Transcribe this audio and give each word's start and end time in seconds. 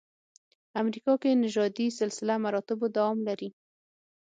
امریکا 0.81 1.13
کې 1.21 1.39
نژادي 1.43 1.87
سلسله 1.99 2.33
مراتبو 2.45 2.85
دوام 2.95 3.17
لري. 3.27 3.49